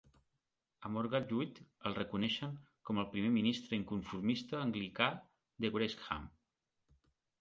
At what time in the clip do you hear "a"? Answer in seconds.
0.87-0.89